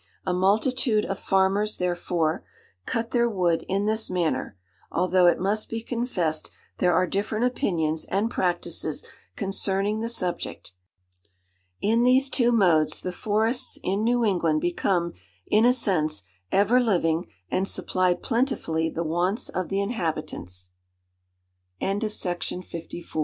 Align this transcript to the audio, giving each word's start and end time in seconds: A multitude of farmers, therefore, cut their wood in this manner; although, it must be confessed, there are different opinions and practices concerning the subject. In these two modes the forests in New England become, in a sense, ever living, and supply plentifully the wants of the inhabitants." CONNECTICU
A 0.25 0.33
multitude 0.33 1.05
of 1.05 1.19
farmers, 1.19 1.77
therefore, 1.77 2.43
cut 2.87 3.11
their 3.11 3.29
wood 3.29 3.63
in 3.69 3.85
this 3.85 4.09
manner; 4.09 4.57
although, 4.91 5.27
it 5.27 5.37
must 5.39 5.69
be 5.69 5.83
confessed, 5.83 6.49
there 6.79 6.91
are 6.95 7.05
different 7.05 7.45
opinions 7.45 8.05
and 8.05 8.31
practices 8.31 9.05
concerning 9.35 9.99
the 9.99 10.09
subject. 10.09 10.73
In 11.81 12.03
these 12.03 12.31
two 12.31 12.51
modes 12.51 13.01
the 13.01 13.11
forests 13.11 13.77
in 13.83 14.03
New 14.03 14.25
England 14.25 14.59
become, 14.59 15.13
in 15.45 15.65
a 15.65 15.71
sense, 15.73 16.23
ever 16.51 16.79
living, 16.79 17.27
and 17.51 17.67
supply 17.67 18.15
plentifully 18.15 18.89
the 18.89 19.03
wants 19.03 19.49
of 19.49 19.69
the 19.69 19.81
inhabitants." 19.81 20.71
CONNECTICU 21.79 23.05